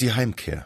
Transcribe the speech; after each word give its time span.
Die 0.00 0.12
Heimkehr. 0.12 0.64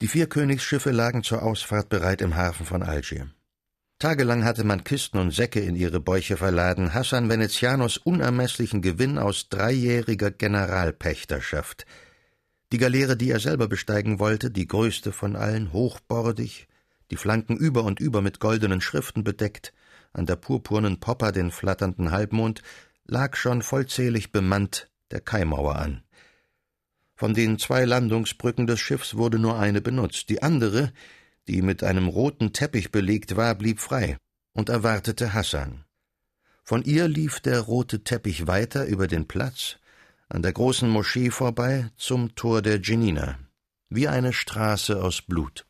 Die 0.00 0.06
vier 0.06 0.28
Königsschiffe 0.28 0.92
lagen 0.92 1.24
zur 1.24 1.42
Ausfahrt 1.42 1.88
bereit 1.88 2.22
im 2.22 2.36
Hafen 2.36 2.64
von 2.64 2.84
Algier. 2.84 3.28
Tagelang 3.98 4.44
hatte 4.44 4.62
man 4.62 4.84
Kisten 4.84 5.18
und 5.18 5.32
Säcke 5.32 5.58
in 5.58 5.74
ihre 5.74 5.98
Bäuche 5.98 6.36
verladen, 6.36 6.94
Hassan 6.94 7.28
Venezianos 7.28 7.96
unermesslichen 7.96 8.82
Gewinn 8.82 9.18
aus 9.18 9.48
dreijähriger 9.48 10.30
Generalpächterschaft. 10.30 11.86
Die 12.70 12.78
Galeere, 12.78 13.16
die 13.16 13.32
er 13.32 13.40
selber 13.40 13.66
besteigen 13.66 14.20
wollte, 14.20 14.52
die 14.52 14.68
größte 14.68 15.10
von 15.10 15.34
allen, 15.34 15.72
hochbordig, 15.72 16.68
die 17.10 17.16
Flanken 17.16 17.56
über 17.56 17.82
und 17.82 17.98
über 17.98 18.22
mit 18.22 18.38
goldenen 18.38 18.80
Schriften 18.80 19.24
bedeckt, 19.24 19.72
an 20.12 20.26
der 20.26 20.36
purpurnen 20.36 21.00
Popper 21.00 21.32
den 21.32 21.50
flatternden 21.50 22.12
Halbmond, 22.12 22.62
lag 23.06 23.34
schon 23.34 23.62
vollzählig 23.62 24.30
bemannt 24.30 24.88
der 25.10 25.20
Kaimauer 25.20 25.74
an. 25.74 26.04
Von 27.22 27.34
den 27.34 27.56
zwei 27.56 27.84
Landungsbrücken 27.84 28.66
des 28.66 28.80
Schiffs 28.80 29.16
wurde 29.16 29.38
nur 29.38 29.56
eine 29.56 29.80
benutzt, 29.80 30.28
die 30.28 30.42
andere, 30.42 30.92
die 31.46 31.62
mit 31.62 31.84
einem 31.84 32.08
roten 32.08 32.52
Teppich 32.52 32.90
belegt 32.90 33.36
war, 33.36 33.54
blieb 33.54 33.78
frei 33.78 34.16
und 34.54 34.68
erwartete 34.68 35.32
Hassan. 35.32 35.84
Von 36.64 36.82
ihr 36.82 37.06
lief 37.06 37.38
der 37.38 37.60
rote 37.60 38.02
Teppich 38.02 38.48
weiter 38.48 38.86
über 38.86 39.06
den 39.06 39.28
Platz, 39.28 39.76
an 40.28 40.42
der 40.42 40.52
großen 40.52 40.90
Moschee 40.90 41.30
vorbei, 41.30 41.92
zum 41.94 42.34
Tor 42.34 42.60
der 42.60 42.80
Djenina, 42.80 43.38
wie 43.88 44.08
eine 44.08 44.32
Straße 44.32 45.00
aus 45.00 45.22
Blut. 45.22 45.64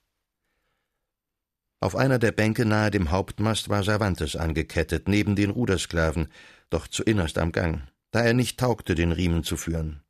Auf 1.80 1.96
einer 1.96 2.19
der 2.19 2.32
Bänke 2.32 2.65
nahe 2.65 2.91
dem 2.91 3.10
Hauptmast 3.10 3.69
war 3.69 3.82
Cervantes 3.82 4.37
angekettet, 4.37 5.07
neben 5.07 5.37
den 5.37 5.51
Rudersklaven, 5.51 6.29
doch 6.71 6.88
zuinnerst 6.88 7.37
am 7.37 7.52
Gang, 7.52 7.82
da 8.10 8.23
er 8.23 8.32
nicht 8.32 8.59
taugte, 8.59 8.95
den 8.95 9.12
Riemen 9.12 9.45
zu 9.45 9.59
führen. 9.59 10.02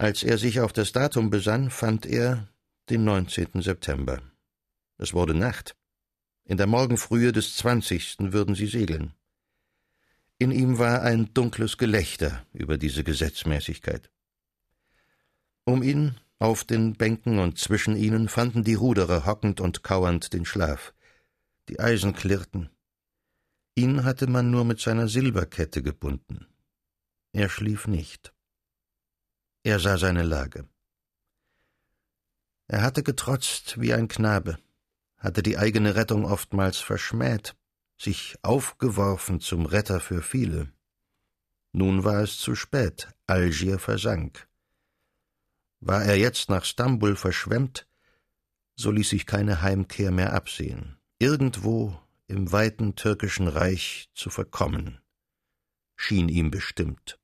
Als 0.00 0.22
er 0.22 0.38
sich 0.38 0.60
auf 0.60 0.72
das 0.72 0.92
Datum 0.92 1.28
besann, 1.28 1.70
fand 1.70 2.06
er 2.06 2.48
den 2.88 3.02
19. 3.02 3.62
September. 3.62 4.22
Es 4.96 5.12
wurde 5.12 5.34
Nacht. 5.34 5.74
In 6.44 6.56
der 6.56 6.68
Morgenfrühe 6.68 7.32
des 7.32 7.56
20. 7.56 8.32
würden 8.32 8.54
sie 8.54 8.68
segeln. 8.68 9.12
In 10.38 10.52
ihm 10.52 10.78
war 10.78 11.02
ein 11.02 11.34
dunkles 11.34 11.78
Gelächter 11.78 12.46
über 12.52 12.78
diese 12.78 13.02
Gesetzmäßigkeit. 13.02 14.08
Um 15.64 15.82
ihn, 15.82 16.14
auf 16.38 16.62
den 16.62 16.94
Bänken 16.94 17.40
und 17.40 17.58
zwischen 17.58 17.96
ihnen, 17.96 18.28
fanden 18.28 18.62
die 18.62 18.74
Ruderer 18.74 19.26
hockend 19.26 19.60
und 19.60 19.82
kauernd 19.82 20.32
den 20.32 20.44
Schlaf. 20.44 20.94
Die 21.68 21.80
Eisen 21.80 22.14
klirrten. 22.14 22.70
Ihn 23.74 24.04
hatte 24.04 24.28
man 24.28 24.52
nur 24.52 24.64
mit 24.64 24.78
seiner 24.78 25.08
Silberkette 25.08 25.82
gebunden. 25.82 26.46
Er 27.32 27.48
schlief 27.48 27.88
nicht. 27.88 28.32
Er 29.68 29.78
sah 29.78 29.98
seine 29.98 30.22
Lage. 30.22 30.66
Er 32.68 32.80
hatte 32.80 33.02
getrotzt 33.02 33.78
wie 33.78 33.92
ein 33.92 34.08
Knabe 34.08 34.56
hatte 35.18 35.42
die 35.42 35.58
eigene 35.58 35.94
Rettung 35.94 36.24
oftmals 36.24 36.78
verschmäht, 36.78 37.54
sich 37.98 38.38
aufgeworfen 38.40 39.40
zum 39.40 39.66
Retter 39.66 40.00
für 40.00 40.22
viele. 40.22 40.72
Nun 41.72 42.02
war 42.02 42.22
es 42.22 42.38
zu 42.38 42.54
spät, 42.54 43.08
Algier 43.26 43.78
versank. 43.78 44.48
War 45.80 46.02
er 46.02 46.16
jetzt 46.16 46.48
nach 46.48 46.64
Stambul 46.64 47.14
verschwemmt, 47.14 47.86
so 48.74 48.90
ließ 48.90 49.10
sich 49.10 49.26
keine 49.26 49.60
Heimkehr 49.60 50.12
mehr 50.12 50.32
absehen, 50.32 50.96
irgendwo 51.18 52.00
im 52.26 52.52
weiten 52.52 52.94
türkischen 52.94 53.48
Reich 53.48 54.08
zu 54.14 54.30
verkommen, 54.30 55.02
schien 55.94 56.30
ihm 56.30 56.50
bestimmt. 56.50 57.17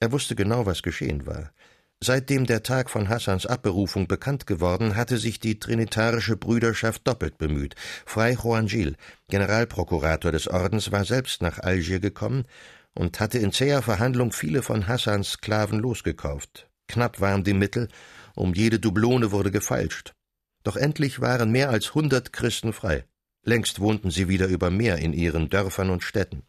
Er 0.00 0.12
wusste 0.12 0.34
genau, 0.34 0.66
was 0.66 0.82
geschehen 0.82 1.26
war. 1.26 1.52
Seitdem 2.02 2.44
der 2.44 2.62
Tag 2.62 2.90
von 2.90 3.08
Hassans 3.08 3.46
Abberufung 3.46 4.06
bekannt 4.06 4.46
geworden, 4.46 4.96
hatte 4.96 5.16
sich 5.16 5.40
die 5.40 5.58
trinitarische 5.58 6.36
Brüderschaft 6.36 7.06
doppelt 7.08 7.38
bemüht. 7.38 7.74
Frei 8.04 8.32
Juan 8.32 8.66
Gil, 8.66 8.96
Generalprokurator 9.28 10.30
des 10.30 10.46
Ordens, 10.46 10.92
war 10.92 11.06
selbst 11.06 11.40
nach 11.40 11.58
Algier 11.58 11.98
gekommen 11.98 12.44
und 12.94 13.18
hatte 13.18 13.38
in 13.38 13.50
zäher 13.50 13.80
Verhandlung 13.80 14.32
viele 14.32 14.62
von 14.62 14.86
Hassans 14.86 15.32
Sklaven 15.32 15.78
losgekauft. 15.78 16.68
Knapp 16.88 17.20
waren 17.20 17.44
die 17.44 17.54
Mittel, 17.54 17.88
um 18.34 18.52
jede 18.52 18.78
Dublone 18.78 19.32
wurde 19.32 19.50
gefeilscht. 19.50 20.12
Doch 20.64 20.76
endlich 20.76 21.20
waren 21.20 21.50
mehr 21.50 21.70
als 21.70 21.94
hundert 21.94 22.32
Christen 22.32 22.74
frei. 22.74 23.04
Längst 23.42 23.80
wohnten 23.80 24.10
sie 24.10 24.28
wieder 24.28 24.48
über 24.48 24.70
Meer 24.70 24.98
in 24.98 25.12
ihren 25.12 25.48
Dörfern 25.48 25.90
und 25.90 26.02
Städten. 26.02 26.42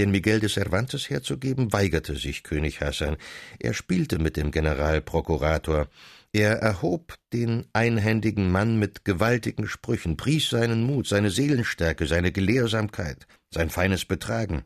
Den 0.00 0.12
Miguel 0.12 0.40
de 0.40 0.48
Cervantes 0.48 1.10
herzugeben, 1.10 1.74
weigerte 1.74 2.16
sich 2.16 2.42
König 2.42 2.80
Hassan. 2.80 3.18
Er 3.58 3.74
spielte 3.74 4.18
mit 4.18 4.38
dem 4.38 4.50
Generalprokurator. 4.50 5.88
Er 6.32 6.52
erhob 6.52 7.16
den 7.34 7.66
einhändigen 7.74 8.50
Mann 8.50 8.78
mit 8.78 9.04
gewaltigen 9.04 9.68
Sprüchen, 9.68 10.16
pries 10.16 10.48
seinen 10.48 10.84
Mut, 10.84 11.06
seine 11.06 11.28
Seelenstärke, 11.28 12.06
seine 12.06 12.32
Gelehrsamkeit, 12.32 13.26
sein 13.52 13.68
feines 13.68 14.06
Betragen. 14.06 14.62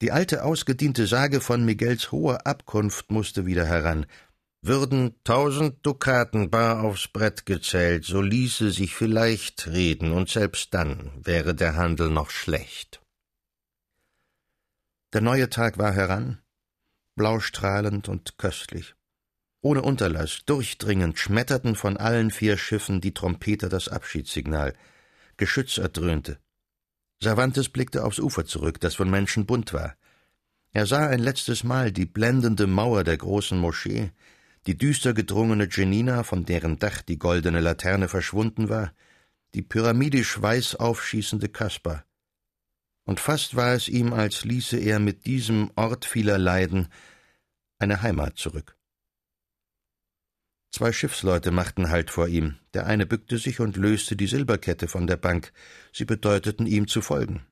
Die 0.00 0.10
alte 0.10 0.42
ausgediente 0.42 1.06
Sage 1.06 1.42
von 1.42 1.66
Miguels 1.66 2.10
hoher 2.10 2.46
Abkunft 2.46 3.10
musste 3.10 3.44
wieder 3.44 3.66
heran. 3.66 4.06
Würden 4.62 5.16
tausend 5.22 5.84
Dukaten 5.84 6.48
bar 6.48 6.82
aufs 6.82 7.08
Brett 7.08 7.44
gezählt, 7.44 8.06
so 8.06 8.22
ließe 8.22 8.70
sich 8.70 8.94
vielleicht 8.94 9.66
reden, 9.66 10.12
und 10.12 10.30
selbst 10.30 10.72
dann 10.72 11.10
wäre 11.22 11.54
der 11.54 11.76
Handel 11.76 12.08
noch 12.08 12.30
schlecht. 12.30 13.01
Der 15.12 15.20
neue 15.20 15.50
Tag 15.50 15.76
war 15.76 15.92
heran, 15.92 16.38
blaustrahlend 17.16 18.08
und 18.08 18.38
köstlich. 18.38 18.94
Ohne 19.60 19.82
Unterlass, 19.82 20.40
durchdringend, 20.46 21.18
schmetterten 21.18 21.76
von 21.76 21.98
allen 21.98 22.30
vier 22.30 22.56
Schiffen 22.56 23.02
die 23.02 23.12
Trompeter 23.12 23.68
das 23.68 23.88
Abschiedssignal. 23.88 24.74
Geschütz 25.36 25.76
erdröhnte. 25.76 26.38
Cervantes 27.22 27.68
blickte 27.68 28.04
aufs 28.04 28.18
Ufer 28.18 28.46
zurück, 28.46 28.80
das 28.80 28.94
von 28.94 29.10
Menschen 29.10 29.44
bunt 29.44 29.74
war. 29.74 29.96
Er 30.72 30.86
sah 30.86 31.06
ein 31.06 31.20
letztes 31.20 31.62
Mal 31.62 31.92
die 31.92 32.06
blendende 32.06 32.66
Mauer 32.66 33.04
der 33.04 33.18
großen 33.18 33.58
Moschee, 33.58 34.12
die 34.66 34.78
düster 34.78 35.12
gedrungene 35.12 35.68
Genina, 35.68 36.22
von 36.22 36.46
deren 36.46 36.78
Dach 36.78 37.02
die 37.02 37.18
goldene 37.18 37.60
Laterne 37.60 38.08
verschwunden 38.08 38.70
war, 38.70 38.94
die 39.54 39.62
pyramidisch 39.62 40.40
weiß 40.40 40.76
aufschießende 40.76 41.50
Kasper, 41.50 42.04
und 43.04 43.20
fast 43.20 43.56
war 43.56 43.74
es 43.74 43.88
ihm, 43.88 44.12
als 44.12 44.44
ließe 44.44 44.78
er 44.78 44.98
mit 44.98 45.26
diesem 45.26 45.70
Ort 45.76 46.04
vieler 46.04 46.38
Leiden 46.38 46.88
eine 47.78 48.02
Heimat 48.02 48.38
zurück. 48.38 48.76
Zwei 50.74 50.92
Schiffsleute 50.92 51.50
machten 51.50 51.90
Halt 51.90 52.10
vor 52.10 52.28
ihm, 52.28 52.56
der 52.72 52.86
eine 52.86 53.04
bückte 53.04 53.36
sich 53.36 53.60
und 53.60 53.76
löste 53.76 54.16
die 54.16 54.26
Silberkette 54.26 54.88
von 54.88 55.06
der 55.06 55.16
Bank, 55.16 55.52
sie 55.92 56.06
bedeuteten 56.06 56.66
ihm 56.66 56.88
zu 56.88 57.02
folgen. 57.02 57.44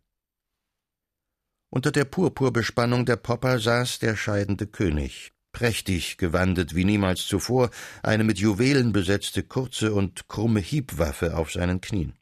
Unter 1.69 1.93
der 1.93 2.05
Purpurbespannung 2.05 3.05
der 3.05 3.17
Popper 3.17 3.61
saß 3.61 3.99
der 3.99 4.17
scheidende 4.17 4.67
König, 4.67 5.33
prächtig 5.53 6.17
gewandet 6.17 6.75
wie 6.75 6.85
niemals 6.85 7.27
zuvor, 7.27 7.71
eine 8.03 8.25
mit 8.25 8.39
Juwelen 8.39 8.93
besetzte 8.93 9.43
kurze 9.43 9.93
und 9.93 10.27
krumme 10.29 10.61
Hiebwaffe 10.61 11.37
auf 11.37 11.53
seinen 11.53 11.81
Knien. 11.81 12.20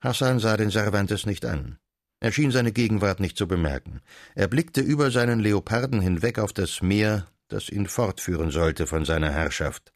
Hassan 0.00 0.38
sah 0.38 0.56
den 0.56 0.70
Cervantes 0.70 1.26
nicht 1.26 1.44
an. 1.44 1.78
Er 2.20 2.32
schien 2.32 2.50
seine 2.50 2.72
Gegenwart 2.72 3.20
nicht 3.20 3.36
zu 3.36 3.46
bemerken. 3.46 4.00
Er 4.34 4.48
blickte 4.48 4.80
über 4.80 5.10
seinen 5.10 5.40
Leoparden 5.40 6.00
hinweg 6.00 6.38
auf 6.38 6.52
das 6.52 6.82
Meer, 6.82 7.26
das 7.48 7.68
ihn 7.68 7.86
fortführen 7.86 8.50
sollte 8.50 8.86
von 8.86 9.04
seiner 9.04 9.30
Herrschaft. 9.30 9.92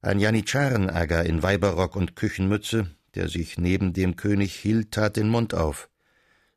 Ein 0.00 0.18
Janitscharenaga 0.18 1.20
in 1.22 1.42
Weiberrock 1.42 1.94
und 1.94 2.16
Küchenmütze, 2.16 2.90
der 3.14 3.28
sich 3.28 3.58
neben 3.58 3.92
dem 3.92 4.16
König 4.16 4.54
hielt, 4.54 4.92
tat 4.92 5.16
den 5.16 5.28
Mund 5.28 5.54
auf. 5.54 5.88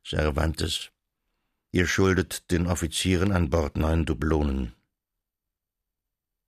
Cervantes, 0.04 0.90
ihr 1.70 1.86
schuldet 1.86 2.50
den 2.50 2.66
Offizieren 2.66 3.32
an 3.32 3.50
Bord 3.50 3.76
neun 3.76 4.04
Dublonen. 4.04 4.74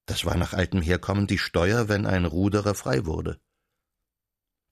Das 0.07 0.25
war 0.25 0.37
nach 0.37 0.55
altem 0.55 0.81
Herkommen 0.81 1.27
die 1.27 1.39
Steuer, 1.39 1.89
wenn 1.89 2.07
ein 2.07 2.25
Ruderer 2.25 2.75
frei 2.75 3.05
wurde. 3.05 3.39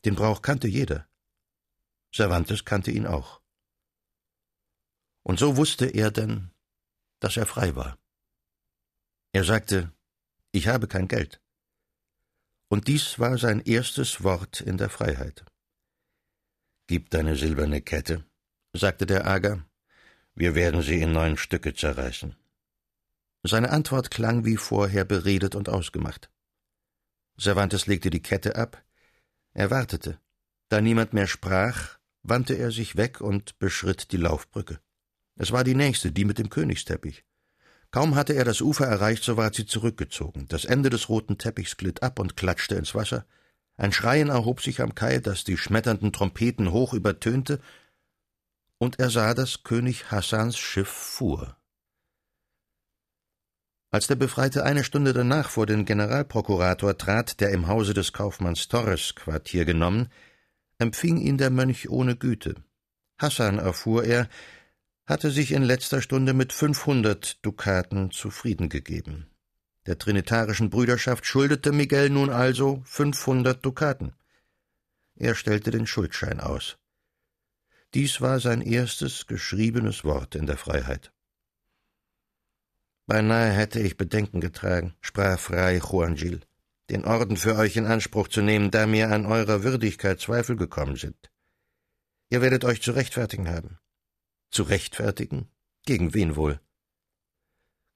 Den 0.05 0.15
Brauch 0.15 0.43
kannte 0.43 0.69
jeder. 0.69 1.09
Cervantes 2.13 2.65
kannte 2.65 2.91
ihn 2.91 3.07
auch. 3.07 3.41
Und 5.23 5.39
so 5.39 5.57
wusste 5.57 5.87
er 5.87 6.11
denn, 6.11 6.51
dass 7.21 7.37
er 7.37 7.47
frei 7.47 7.75
war. 7.75 7.99
Er 9.33 9.45
sagte, 9.45 9.93
ich 10.53 10.69
habe 10.69 10.87
kein 10.87 11.09
Geld. 11.09 11.41
Und 12.69 12.89
dies 12.89 13.19
war 13.19 13.37
sein 13.39 13.61
erstes 13.61 14.23
Wort 14.23 14.61
in 14.61 14.77
der 14.79 14.91
Freiheit. 14.91 15.45
Gib 16.87 17.11
deine 17.11 17.37
silberne 17.37 17.83
Kette, 17.83 18.25
sagte 18.73 19.07
der 19.07 19.27
Ager, 19.27 19.67
wir 20.35 20.55
werden 20.55 20.83
sie 20.83 21.01
in 21.01 21.13
neun 21.13 21.37
Stücke 21.37 21.75
zerreißen. 21.75 22.37
Seine 23.43 23.71
Antwort 23.71 24.11
klang 24.11 24.45
wie 24.45 24.57
vorher 24.57 25.05
beredet 25.05 25.55
und 25.55 25.69
ausgemacht. 25.69 26.31
Cervantes 27.39 27.87
legte 27.87 28.11
die 28.11 28.23
Kette 28.23 28.57
ab, 28.57 28.85
er 29.57 29.71
wartete. 29.71 30.19
Da 30.69 30.81
niemand 30.81 31.13
mehr 31.13 31.27
sprach, 31.27 31.99
wandte 32.23 32.55
er 32.55 32.71
sich 32.71 32.97
weg 32.97 33.21
und 33.21 33.59
beschritt 33.59 34.13
die 34.13 34.19
Laufbrücke. 34.19 34.81
Es 35.37 35.51
war 35.51 35.65
die 35.65 35.75
nächste, 35.75 36.13
die 36.13 36.25
mit 36.25 36.39
dem 36.39 36.51
Königsteppich. 36.51 37.25
Kaum 37.91 38.17
hatte 38.17 38.35
er 38.35 38.45
das 38.45 38.61
Ufer 38.61 38.87
erreicht, 38.87 39.25
so 39.25 39.37
ward 39.37 39.55
sie 39.55 39.65
zurückgezogen. 39.65 40.47
Das 40.49 40.65
Ende 40.65 40.91
des 40.91 41.09
roten 41.09 41.39
Teppichs 41.39 41.77
glitt 41.77 42.03
ab 42.03 42.19
und 42.19 42.37
klatschte 42.37 42.75
ins 42.75 42.95
Wasser. 42.95 43.25
Ein 43.77 43.93
Schreien 43.93 44.29
erhob 44.29 44.61
sich 44.61 44.81
am 44.83 44.95
Kai, 44.95 45.19
das 45.21 45.45
die 45.45 45.57
schmetternden 45.57 46.13
Trompeten 46.13 46.73
hoch 46.73 46.93
übertönte, 46.93 47.61
und 48.79 48.99
er 48.99 49.09
sah, 49.09 49.33
dass 49.33 49.63
König 49.63 50.11
Hassans 50.11 50.59
Schiff 50.59 50.89
fuhr. 50.89 51.57
Als 53.97 54.09
der 54.09 54.17
Befreite 54.17 54.63
eine 54.63 54.85
Stunde 54.85 55.15
danach 55.15 55.49
vor 55.49 55.65
den 55.65 55.87
Generalprokurator 55.87 56.99
trat, 56.99 57.41
der 57.41 57.53
im 57.53 57.67
Hause 57.67 57.95
des 57.95 58.13
Kaufmanns 58.13 58.69
Torres 58.69 59.15
Quartier 59.15 59.65
genommen, 59.65 60.11
empfing 60.77 61.17
ihn 61.17 61.39
der 61.39 61.49
Mönch 61.49 61.89
ohne 61.89 62.15
Güte. 62.15 62.57
Hassan, 63.17 63.59
erfuhr 63.59 64.05
er, 64.05 64.29
hatte 65.07 65.31
sich 65.31 65.51
in 65.51 65.63
letzter 65.63 66.03
Stunde 66.03 66.35
mit 66.35 66.53
fünfhundert 66.53 67.39
Dukaten 67.41 68.11
zufrieden 68.11 68.69
gegeben. 68.69 69.31
Der 69.87 69.97
Trinitarischen 69.97 70.69
Brüderschaft 70.69 71.25
schuldete 71.25 71.73
Miguel 71.73 72.11
nun 72.11 72.29
also 72.29 72.83
fünfhundert 72.85 73.65
Dukaten. 73.65 74.13
Er 75.15 75.35
stellte 75.35 75.71
den 75.71 75.87
Schuldschein 75.87 76.41
aus. 76.41 76.77
Dies 77.95 78.21
war 78.21 78.41
sein 78.41 78.61
erstes 78.61 79.27
geschriebenes 79.27 80.05
Wort 80.05 80.35
in 80.35 80.45
der 80.45 80.59
Freiheit. 80.59 81.13
Beinahe 83.07 83.53
hätte 83.53 83.79
ich 83.81 83.97
Bedenken 83.97 84.41
getragen, 84.41 84.95
sprach 85.01 85.39
frei 85.39 85.79
Juan 85.79 86.17
Gil, 86.17 86.41
den 86.91 87.05
Orden 87.05 87.37
für 87.37 87.57
euch 87.57 87.77
in 87.77 87.87
Anspruch 87.87 88.27
zu 88.27 88.43
nehmen, 88.43 88.73
da 88.73 88.87
mir 88.87 89.11
an 89.11 89.27
eurer 89.27 89.63
Würdigkeit 89.63 90.21
Zweifel 90.21 90.57
gekommen 90.57 90.97
sind. 90.97 91.31
Ihr 92.31 92.43
werdet 92.43 92.65
euch 92.65 92.83
zu 92.83 92.91
rechtfertigen 92.93 93.49
haben. 93.49 93.79
Zu 94.51 94.65
rechtfertigen? 94.65 95.49
Gegen 95.85 96.15
wen 96.15 96.35
wohl? 96.35 96.61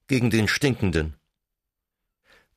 Gegen 0.06 0.30
den 0.30 0.46
Stinkenden. 0.46 1.16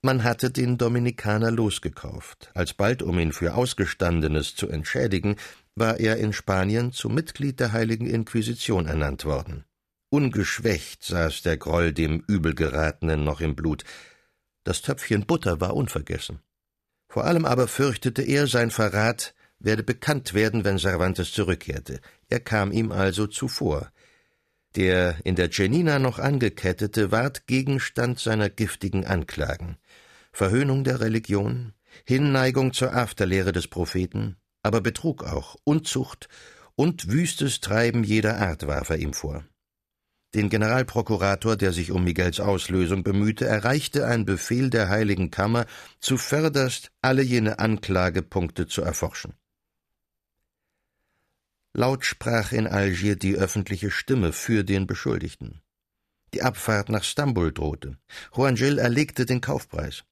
Man 0.03 0.23
hatte 0.23 0.51
den 0.51 0.77
Dominikaner 0.77 1.49
losgekauft. 1.49 2.51
Alsbald, 2.53 3.01
um 3.01 3.17
ihn 3.17 3.31
für 3.31 3.55
Ausgestandenes 3.55 4.53
zu 4.55 4.67
entschädigen, 4.67 5.37
war 5.75 5.99
er 5.99 6.17
in 6.17 6.33
Spanien 6.33 6.91
zum 6.91 7.15
Mitglied 7.15 7.59
der 7.59 7.71
Heiligen 7.71 8.05
Inquisition 8.05 8.85
ernannt 8.85 9.25
worden. 9.25 9.65
Ungeschwächt 10.13 11.03
saß 11.03 11.41
der 11.41 11.57
Groll 11.57 11.91
dem 11.91 12.23
Übelgeratenen 12.27 13.23
noch 13.23 13.41
im 13.41 13.55
Blut. 13.55 13.83
Das 14.63 14.83
Töpfchen 14.83 15.25
Butter 15.25 15.59
war 15.59 15.75
unvergessen. 15.75 16.39
Vor 17.07 17.25
allem 17.25 17.45
aber 17.45 17.67
fürchtete 17.67 18.21
er, 18.21 18.45
sein 18.45 18.69
Verrat 18.69 19.33
werde 19.57 19.81
bekannt 19.81 20.35
werden, 20.35 20.65
wenn 20.65 20.77
Cervantes 20.77 21.31
zurückkehrte. 21.31 21.99
Er 22.29 22.39
kam 22.41 22.71
ihm 22.71 22.91
also 22.91 23.25
zuvor. 23.25 23.91
Der 24.75 25.15
in 25.23 25.33
der 25.33 25.49
Genina 25.49 25.97
noch 25.97 26.19
angekettete 26.19 27.11
ward 27.11 27.47
Gegenstand 27.47 28.19
seiner 28.19 28.51
giftigen 28.51 29.07
Anklagen. 29.07 29.77
Verhöhnung 30.31 30.83
der 30.83 30.99
Religion, 30.99 31.73
Hinneigung 32.05 32.71
zur 32.73 32.93
Afterlehre 32.93 33.51
des 33.51 33.67
Propheten, 33.67 34.37
aber 34.61 34.79
Betrug 34.79 35.23
auch, 35.23 35.55
Unzucht 35.63 36.29
und 36.75 37.09
wüstes 37.09 37.61
Treiben 37.61 38.03
jeder 38.03 38.37
Art 38.37 38.67
warf 38.67 38.91
er 38.91 38.97
ihm 38.97 39.13
vor. 39.13 39.43
Den 40.35 40.49
Generalprokurator, 40.49 41.55
der 41.55 41.71
sich 41.71 41.91
um 41.91 42.03
Miguels 42.03 42.39
Auslösung 42.39 43.03
bemühte, 43.03 43.45
erreichte 43.45 44.07
ein 44.07 44.25
Befehl 44.25 44.71
der 44.71 44.89
Heiligen 44.89 45.29
Kammer, 45.29 45.65
zuvörderst 45.99 46.91
alle 47.01 47.21
jene 47.21 47.59
Anklagepunkte 47.59 48.65
zu 48.65 48.81
erforschen. 48.81 49.33
Laut 51.75 52.05
sprach 52.05 52.51
in 52.51 52.67
Algier 52.67 53.15
die 53.15 53.35
öffentliche 53.35 53.91
Stimme 53.91 54.31
für 54.31 54.63
den 54.63 54.87
Beschuldigten. 54.87 55.61
Die 56.33 56.41
Abfahrt 56.41 56.89
nach 56.89 57.03
Stambul 57.03 57.51
drohte. 57.51 57.97
Juan 58.35 58.55
Gil 58.55 58.79
erlegte 58.79 59.25
den 59.25 59.41
Kaufpreis. 59.41 60.03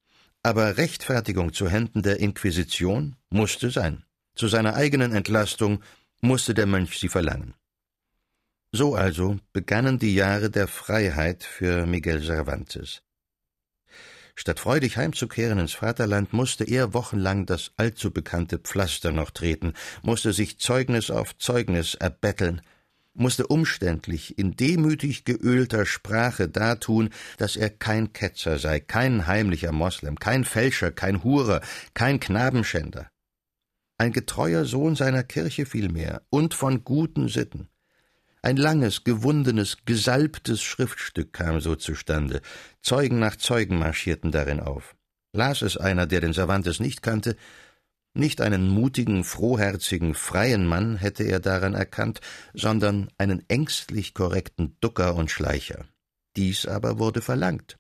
Aber 0.44 0.78
Rechtfertigung 0.78 1.54
zu 1.54 1.70
Händen 1.70 2.02
der 2.04 2.20
Inquisition 2.20 3.16
musste 3.30 3.70
sein. 3.70 4.06
Zu 4.36 4.48
seiner 4.48 4.76
eigenen 4.76 5.14
Entlastung 5.14 5.84
musste 6.20 6.54
der 6.54 6.66
Mönch 6.66 7.00
sie 7.00 7.10
verlangen. 7.10 7.54
So 8.74 8.96
also 8.96 9.38
begannen 9.52 10.00
die 10.00 10.16
Jahre 10.16 10.50
der 10.50 10.70
Freiheit 10.70 11.44
für 11.44 11.86
Miguel 11.86 12.22
Cervantes. 12.22 13.02
Statt 14.34 14.62
freudig 14.62 14.96
heimzukehren 14.96 15.60
ins 15.60 15.74
Vaterland, 15.74 16.32
musste 16.32 16.64
er 16.64 16.94
wochenlang 16.94 17.46
das 17.46 17.72
allzu 17.76 18.12
bekannte 18.12 18.60
Pflaster 18.60 19.12
noch 19.12 19.32
treten, 19.32 19.74
musste 20.04 20.32
sich 20.32 20.58
Zeugnis 20.58 21.12
auf 21.12 21.38
Zeugnis 21.38 21.96
erbetteln, 21.96 22.62
musste 23.14 23.46
umständlich 23.48 24.38
in 24.38 24.56
demütig 24.56 25.26
geölter 25.26 25.86
Sprache 25.86 26.48
dartun, 26.48 27.10
dass 27.38 27.58
er 27.58 27.70
kein 27.70 28.14
Ketzer 28.14 28.58
sei, 28.58 28.80
kein 28.80 29.28
heimlicher 29.28 29.74
Moslem, 29.74 30.18
kein 30.18 30.46
Fälscher, 30.46 30.92
kein 30.92 31.26
Hurer, 31.26 31.60
kein 31.94 32.22
Knabenschänder. 32.22 33.10
Ein 33.98 34.14
getreuer 34.14 34.64
Sohn 34.64 34.96
seiner 34.96 35.24
Kirche 35.24 35.66
vielmehr 35.66 36.22
und 36.30 36.54
von 36.54 36.86
guten 36.86 37.28
Sitten. 37.28 37.71
Ein 38.44 38.58
langes, 38.58 39.04
gewundenes, 39.04 39.78
gesalbtes 39.86 40.64
Schriftstück 40.64 41.32
kam 41.32 41.62
so 41.62 41.76
zustande. 41.76 42.42
Zeugen 42.82 43.20
nach 43.20 43.36
Zeugen 43.36 43.78
marschierten 43.78 44.32
darin 44.32 44.60
auf. 44.60 44.96
Las 45.32 45.62
es 45.62 45.78
einer, 45.78 46.08
der 46.08 46.22
den 46.22 46.34
Cervantes 46.34 46.80
nicht 46.80 47.04
kannte, 47.04 47.36
nicht 48.14 48.42
einen 48.42 48.68
mutigen, 48.68 49.24
frohherzigen, 49.24 50.16
freien 50.16 50.66
Mann 50.66 50.98
hätte 50.98 51.24
er 51.24 51.40
daran 51.40 51.76
erkannt, 51.76 52.20
sondern 52.54 53.10
einen 53.18 53.48
ängstlich 53.48 54.14
korrekten 54.14 54.76
Ducker 54.82 55.16
und 55.16 55.32
Schleicher. 55.32 55.86
Dies 56.36 56.66
aber 56.66 57.00
wurde 57.00 57.22
verlangt. 57.22 57.78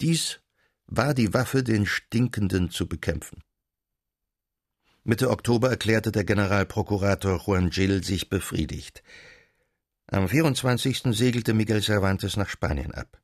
Dies 0.00 0.40
war 0.86 1.14
die 1.14 1.32
Waffe, 1.34 1.62
den 1.62 1.86
Stinkenden 1.86 2.70
zu 2.70 2.88
bekämpfen. 2.88 3.42
Mitte 5.04 5.30
Oktober 5.30 5.70
erklärte 5.70 6.10
der 6.10 6.24
Generalprokurator 6.24 7.40
Juan 7.46 7.70
Gil 7.70 8.02
sich 8.02 8.28
befriedigt. 8.28 9.04
Am 10.08 10.28
24. 10.28 11.02
segelte 11.16 11.52
Miguel 11.52 11.82
Cervantes 11.82 12.36
nach 12.36 12.48
Spanien 12.48 12.94
ab. 12.94 13.20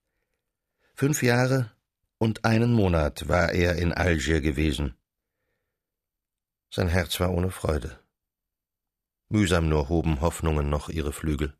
Fünf 0.94 1.22
Jahre 1.22 1.70
und 2.18 2.44
einen 2.44 2.72
Monat 2.72 3.28
war 3.28 3.52
er 3.52 3.76
in 3.76 3.92
Algier 3.92 4.40
gewesen. 4.40 4.96
Sein 6.70 6.88
Herz 6.88 7.20
war 7.20 7.30
ohne 7.30 7.52
Freude. 7.52 8.00
Mühsam 9.28 9.68
nur 9.68 9.88
hoben 9.88 10.20
Hoffnungen 10.20 10.70
noch 10.70 10.88
ihre 10.88 11.12
Flügel. 11.12 11.56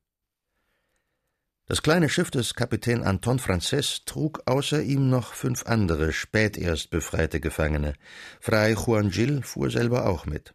Das 1.67 1.83
kleine 1.83 2.09
Schiff 2.09 2.33
des 2.33 2.55
Kapitän 2.55 3.05
Anton 3.05 3.39
Frances 3.39 4.05
trug 4.05 4.43
außer 4.47 4.83
ihm 4.83 5.09
noch 5.09 5.35
fünf 5.35 5.67
andere, 5.67 6.13
spät 6.13 6.59
erst 6.59 6.91
befreite 6.91 7.39
Gefangene. 7.39 7.95
Fray 8.41 8.75
Juan 8.75 9.11
Gil 9.11 9.43
fuhr 9.43 9.71
selber 9.71 10.07
auch 10.07 10.27
mit. 10.27 10.53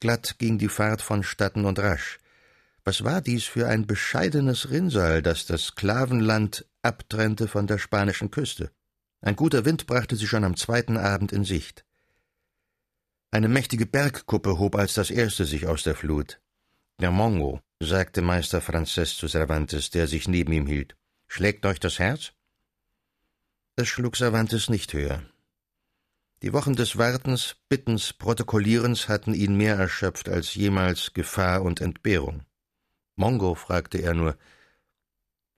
Glatt 0.00 0.38
ging 0.38 0.56
die 0.56 0.70
Fahrt 0.70 1.02
vonstatten 1.02 1.66
und 1.66 1.78
rasch. 1.78 2.18
Was 2.86 3.02
war 3.02 3.22
dies 3.22 3.44
für 3.44 3.66
ein 3.66 3.86
bescheidenes 3.86 4.70
Rinnsal, 4.70 5.22
das 5.22 5.46
das 5.46 5.68
Sklavenland 5.68 6.66
abtrennte 6.82 7.48
von 7.48 7.66
der 7.66 7.78
spanischen 7.78 8.30
Küste? 8.30 8.70
Ein 9.22 9.36
guter 9.36 9.64
Wind 9.64 9.86
brachte 9.86 10.16
sie 10.16 10.26
schon 10.26 10.44
am 10.44 10.54
zweiten 10.54 10.98
Abend 10.98 11.32
in 11.32 11.44
Sicht. 11.44 11.86
Eine 13.30 13.48
mächtige 13.48 13.86
Bergkuppe 13.86 14.58
hob 14.58 14.76
als 14.76 14.92
das 14.92 15.10
erste 15.10 15.46
sich 15.46 15.66
aus 15.66 15.82
der 15.82 15.94
Flut. 15.94 16.42
Der 17.00 17.10
Mongo, 17.10 17.60
sagte 17.80 18.20
Meister 18.20 18.60
Frances 18.60 19.16
zu 19.16 19.28
Cervantes, 19.28 19.88
der 19.88 20.06
sich 20.06 20.28
neben 20.28 20.52
ihm 20.52 20.66
hielt. 20.66 20.94
Schlägt 21.26 21.64
euch 21.64 21.80
das 21.80 21.98
Herz? 21.98 22.32
Es 23.76 23.88
schlug 23.88 24.14
Cervantes 24.14 24.68
nicht 24.68 24.92
höher. 24.92 25.22
Die 26.42 26.52
Wochen 26.52 26.76
des 26.76 26.98
Wartens, 26.98 27.56
Bittens, 27.70 28.12
Protokollierens 28.12 29.08
hatten 29.08 29.32
ihn 29.32 29.56
mehr 29.56 29.76
erschöpft 29.76 30.28
als 30.28 30.54
jemals 30.54 31.14
Gefahr 31.14 31.62
und 31.62 31.80
Entbehrung. 31.80 32.44
Mongo, 33.16 33.54
fragte 33.54 33.98
er 33.98 34.14
nur. 34.14 34.36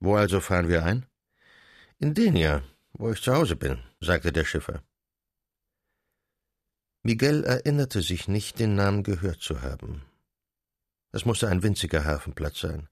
Wo 0.00 0.16
also 0.16 0.40
fahren 0.40 0.68
wir 0.68 0.84
ein? 0.84 1.06
In 1.98 2.14
Denia, 2.14 2.62
wo 2.92 3.10
ich 3.10 3.22
zu 3.22 3.34
Hause 3.34 3.56
bin, 3.56 3.82
sagte 4.00 4.32
der 4.32 4.44
Schiffer. 4.44 4.82
Miguel 7.02 7.44
erinnerte 7.44 8.02
sich 8.02 8.28
nicht, 8.28 8.58
den 8.58 8.74
Namen 8.74 9.02
gehört 9.02 9.40
zu 9.40 9.62
haben. 9.62 10.02
Es 11.12 11.24
musste 11.24 11.48
ein 11.48 11.62
winziger 11.62 12.04
Hafenplatz 12.04 12.60
sein. 12.60 12.88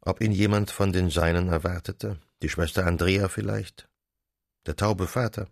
Ob 0.00 0.20
ihn 0.20 0.32
jemand 0.32 0.70
von 0.70 0.92
den 0.92 1.10
Seinen 1.10 1.48
erwartete, 1.48 2.20
die 2.42 2.48
Schwester 2.48 2.86
Andrea 2.86 3.28
vielleicht, 3.28 3.88
der 4.66 4.76
taube 4.76 5.06
Vater. 5.06 5.48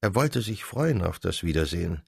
Er 0.00 0.14
wollte 0.14 0.42
sich 0.42 0.64
freuen 0.64 1.02
auf 1.02 1.18
das 1.18 1.42
Wiedersehen, 1.42 2.02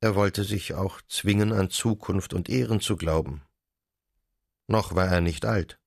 er 0.00 0.14
wollte 0.14 0.44
sich 0.44 0.74
auch 0.74 1.00
zwingen, 1.08 1.52
an 1.52 1.70
Zukunft 1.70 2.32
und 2.32 2.48
Ehren 2.48 2.80
zu 2.80 2.96
glauben. 2.96 3.42
Noch 4.66 4.94
war 4.94 5.08
er 5.08 5.20
nicht 5.20 5.44
alt. 5.44 5.78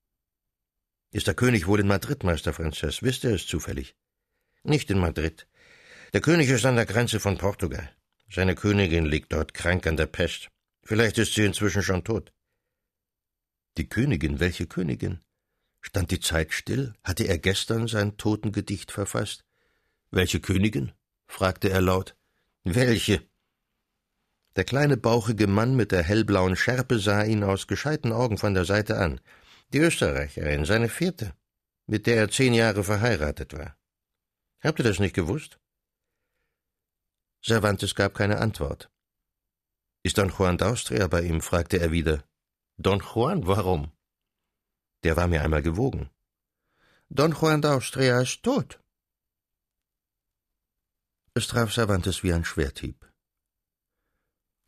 Ist 1.12 1.27
der 1.27 1.36
König 1.36 1.68
wohl 1.68 1.80
in 1.80 1.88
Madrid, 1.88 2.24
Meister 2.24 2.53
Frances? 2.53 3.03
Wisst 3.03 3.24
ihr 3.24 3.32
es 3.32 3.48
zufällig? 3.48 3.96
Nicht 4.63 4.89
in 4.89 5.00
Madrid. 5.00 5.48
Der 6.13 6.22
König 6.22 6.50
ist 6.50 6.65
an 6.65 6.75
der 6.75 6.86
Grenze 6.86 7.20
von 7.20 7.38
Portugal. 7.38 7.89
Seine 8.30 8.56
Königin 8.56 9.06
liegt 9.06 9.34
dort 9.34 9.53
krank 9.53 9.88
an 9.88 9.98
der 9.98 10.06
Pest. 10.08 10.50
Vielleicht 10.84 11.18
ist 11.18 11.34
sie 11.34 11.46
inzwischen 11.46 11.84
schon 11.84 12.03
tot. 12.03 12.34
Die 13.77 13.88
Königin, 13.88 14.39
welche 14.39 14.68
Königin? 14.68 15.22
Stand 15.82 16.12
die 16.12 16.20
Zeit 16.20 16.53
still? 16.53 16.94
Hatte 17.03 17.24
er 17.25 17.38
gestern 17.38 17.88
sein 17.88 18.18
Totengedicht 18.18 18.91
verfasst? 18.91 19.44
Welche 20.12 20.39
Königin? 20.39 20.91
fragte 21.27 21.70
er 21.70 21.82
laut. 21.82 22.15
Welche? 22.63 23.25
Der 24.55 24.65
kleine 24.65 24.98
bauchige 24.98 25.48
Mann 25.48 25.75
mit 25.75 25.91
der 25.91 26.03
hellblauen 26.03 26.55
Schärpe 26.55 27.00
sah 27.00 27.24
ihn 27.24 27.43
aus 27.43 27.67
gescheiten 27.67 28.12
Augen 28.12 28.38
von 28.38 28.53
der 28.53 28.65
Seite 28.65 28.98
an. 28.98 29.22
Die 29.72 29.79
Österreicherin, 29.79 30.65
seine 30.65 30.89
vierte, 30.89 31.34
mit 31.88 32.05
der 32.05 32.17
er 32.17 32.29
zehn 32.29 32.53
Jahre 32.53 32.84
verheiratet 32.84 33.58
war. 33.58 33.77
Habt 34.62 34.79
ihr 34.79 34.84
das 34.84 35.00
nicht 35.00 35.15
gewusst? 35.15 35.60
Cervantes 37.43 37.96
gab 37.96 38.13
keine 38.13 38.39
Antwort. 38.39 38.91
Ist 40.03 40.17
Don 40.17 40.29
Juan 40.29 40.58
d'Austria 40.58 41.08
bei 41.08 41.22
ihm? 41.22 41.41
fragte 41.41 41.79
er 41.79 41.91
wieder. 41.91 42.24
Don 42.77 43.00
Juan, 43.00 43.48
warum? 43.48 43.91
Der 45.03 45.15
war 45.15 45.27
mir 45.27 45.41
einmal 45.43 45.62
gewogen. 45.62 46.10
Don 47.10 47.31
Juan 47.31 47.62
d'Austria 47.62 48.22
ist 48.22 48.43
tot. 48.43 48.79
Es 51.34 51.48
traf 51.48 51.72
Cervantes 51.72 52.24
wie 52.24 52.34
ein 52.34 52.43
Schwerthieb. 52.43 53.11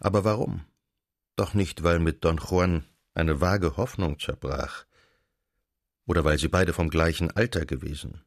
Aber 0.04 0.26
warum? 0.26 0.66
Doch 1.38 1.54
nicht, 1.54 1.84
weil 1.84 1.98
mit 1.98 2.24
Don 2.26 2.38
Juan 2.38 2.86
eine 3.14 3.40
vage 3.40 3.78
Hoffnung 3.78 4.20
zerbrach, 4.20 4.86
oder 6.06 6.26
weil 6.26 6.38
sie 6.38 6.50
beide 6.50 6.74
vom 6.74 6.90
gleichen 6.90 7.32
Alter 7.32 7.66
gewesen. 7.66 8.22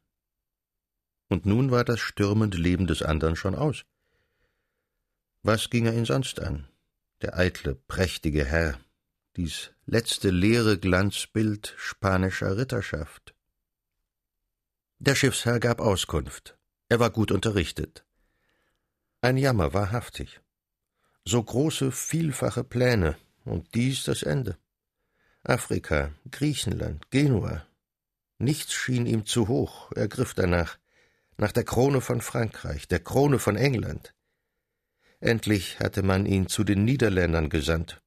Und 1.28 1.44
nun 1.44 1.70
war 1.70 1.84
das 1.84 2.00
stürmende 2.00 2.56
Leben 2.56 2.86
des 2.86 3.02
anderen 3.02 3.36
schon 3.36 3.54
aus. 3.54 3.84
Was 5.42 5.68
ging 5.68 5.86
er 5.86 5.92
ihn 5.92 6.06
sonst 6.06 6.40
an? 6.40 6.66
Der 7.20 7.36
eitle, 7.36 7.74
prächtige 7.74 8.44
Herr, 8.44 8.80
dies 9.36 9.70
letzte 9.84 10.30
leere 10.30 10.78
Glanzbild 10.78 11.74
spanischer 11.76 12.56
Ritterschaft. 12.56 13.34
Der 14.98 15.14
Schiffsherr 15.14 15.60
gab 15.60 15.80
Auskunft. 15.80 16.56
Er 16.88 17.00
war 17.00 17.10
gut 17.10 17.30
unterrichtet. 17.30 18.06
Ein 19.20 19.36
Jammer 19.36 19.74
wahrhaftig. 19.74 20.40
So 21.28 21.42
große, 21.42 21.90
vielfache 21.90 22.62
Pläne, 22.62 23.16
und 23.44 23.74
dies 23.74 24.04
das 24.04 24.22
Ende. 24.22 24.56
Afrika, 25.42 26.12
Griechenland, 26.30 27.10
Genua. 27.10 27.66
Nichts 28.38 28.72
schien 28.72 29.06
ihm 29.06 29.26
zu 29.26 29.48
hoch, 29.48 29.90
er 29.96 30.06
griff 30.06 30.34
danach, 30.34 30.78
nach 31.36 31.50
der 31.50 31.64
Krone 31.64 32.00
von 32.00 32.20
Frankreich, 32.20 32.86
der 32.86 33.00
Krone 33.00 33.40
von 33.40 33.56
England. 33.56 34.14
Endlich 35.18 35.80
hatte 35.80 36.04
man 36.04 36.26
ihn 36.26 36.46
zu 36.46 36.62
den 36.62 36.84
Niederländern 36.84 37.50
gesandt. 37.50 38.00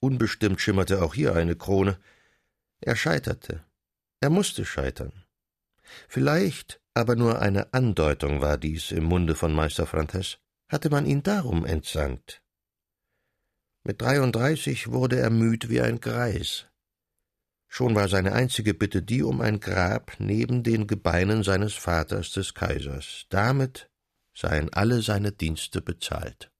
Unbestimmt 0.00 0.60
schimmerte 0.60 1.00
auch 1.02 1.14
hier 1.14 1.36
eine 1.36 1.54
Krone. 1.54 1.96
Er 2.80 2.96
scheiterte. 2.96 3.64
Er 4.20 4.30
musste 4.30 4.64
scheitern. 4.64 5.12
Vielleicht, 6.08 6.80
aber 6.92 7.14
nur 7.14 7.40
eine 7.40 7.72
Andeutung 7.72 8.40
war 8.40 8.58
dies 8.58 8.90
im 8.90 9.04
Munde 9.04 9.36
von 9.36 9.54
Meister 9.54 9.86
Frantes, 9.86 10.38
hatte 10.68 10.90
man 10.90 11.06
ihn 11.06 11.22
darum 11.22 11.64
entsandt. 11.64 12.42
Mit 13.84 14.00
dreiunddreißig 14.02 14.90
wurde 14.90 15.18
er 15.18 15.30
müd 15.30 15.68
wie 15.68 15.80
ein 15.80 16.00
Greis. 16.00 16.66
Schon 17.68 17.94
war 17.94 18.08
seine 18.08 18.32
einzige 18.32 18.74
Bitte 18.74 19.02
die 19.02 19.22
um 19.22 19.40
ein 19.40 19.60
Grab 19.60 20.12
neben 20.18 20.62
den 20.62 20.86
Gebeinen 20.86 21.42
seines 21.42 21.74
Vaters 21.74 22.32
des 22.32 22.54
Kaisers. 22.54 23.26
Damit 23.28 23.90
seien 24.34 24.72
alle 24.72 25.02
seine 25.02 25.32
Dienste 25.32 25.82
bezahlt. 25.82 26.50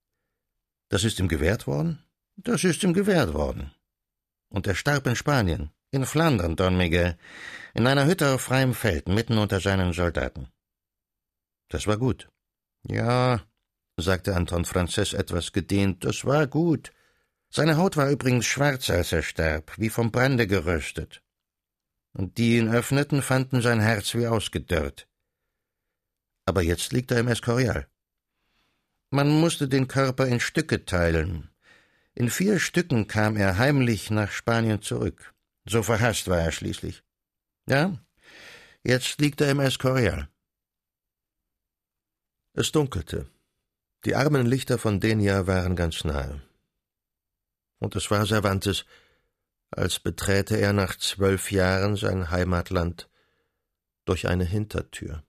Das 0.89 1.03
ist 1.03 1.19
ihm 1.19 1.27
gewährt 1.27 1.67
worden? 1.67 2.03
Das 2.35 2.63
ist 2.63 2.83
ihm 2.83 2.93
gewährt 2.93 3.33
worden. 3.33 3.71
Und 4.49 4.67
er 4.67 4.75
starb 4.75 5.07
in 5.07 5.15
Spanien, 5.15 5.71
in 5.91 6.05
Flandern, 6.05 6.55
Don 6.55 6.77
Miguel, 6.77 7.17
in 7.73 7.85
einer 7.87 8.05
Hütte 8.05 8.33
auf 8.33 8.41
freiem 8.41 8.73
Feld, 8.73 9.07
mitten 9.07 9.37
unter 9.37 9.59
seinen 9.59 9.93
Soldaten. 9.93 10.47
Das 11.69 11.85
war 11.85 11.97
gut. 11.97 12.29
Ja, 12.83 13.41
sagte 13.97 14.35
Anton 14.35 14.65
Frances 14.65 15.13
etwas 15.13 15.51
gedehnt, 15.51 16.03
das 16.03 16.25
war 16.25 16.47
gut. 16.47 16.91
Seine 17.51 17.77
Haut 17.77 17.97
war 17.97 18.09
übrigens 18.11 18.45
schwarz, 18.45 18.89
als 18.89 19.11
er 19.11 19.23
starb, 19.23 19.73
wie 19.77 19.89
vom 19.89 20.11
Brande 20.11 20.45
geröstet. 20.45 21.23
Und 22.13 22.37
die 22.37 22.57
ihn 22.57 22.69
öffneten, 22.69 23.21
fanden 23.21 23.61
sein 23.61 23.79
Herz 23.79 24.13
wie 24.13 24.27
ausgedörrt. 24.27 25.07
Aber 26.45 26.61
jetzt 26.61 26.93
liegt 26.93 27.11
er 27.11 27.19
im 27.19 27.27
Escorial. 27.27 27.87
Man 29.09 29.29
musste 29.29 29.67
den 29.67 29.87
Körper 29.87 30.27
in 30.27 30.39
Stücke 30.39 30.85
teilen. 30.85 31.49
In 32.13 32.29
vier 32.29 32.59
Stücken 32.59 33.07
kam 33.07 33.35
er 33.35 33.57
heimlich 33.57 34.11
nach 34.11 34.31
Spanien 34.31 34.81
zurück. 34.81 35.33
So 35.65 35.81
verhasst 35.81 36.27
war 36.27 36.39
er 36.39 36.51
schließlich. 36.51 37.03
Ja, 37.67 37.97
jetzt 38.83 39.19
liegt 39.19 39.41
er 39.41 39.51
im 39.51 39.59
Escorial. 39.59 40.29
Es 42.53 42.71
dunkelte. 42.71 43.27
Die 44.05 44.15
armen 44.15 44.45
Lichter 44.45 44.77
von 44.77 44.99
Denia 44.99 45.47
waren 45.47 45.75
ganz 45.75 46.03
nahe 46.03 46.41
und 47.79 47.95
es 47.95 48.11
war 48.11 48.25
Cervantes, 48.25 48.85
als 49.71 49.99
beträte 49.99 50.57
er 50.57 50.73
nach 50.73 50.97
zwölf 50.97 51.51
Jahren 51.51 51.95
sein 51.95 52.29
Heimatland 52.29 53.09
durch 54.05 54.27
eine 54.27 54.45
Hintertür. 54.45 55.23